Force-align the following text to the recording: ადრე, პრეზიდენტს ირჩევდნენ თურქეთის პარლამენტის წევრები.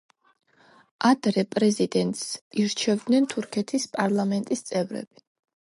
ადრე, 1.09 1.43
პრეზიდენტს 1.57 2.23
ირჩევდნენ 2.65 3.29
თურქეთის 3.35 3.87
პარლამენტის 3.99 4.69
წევრები. 4.73 5.29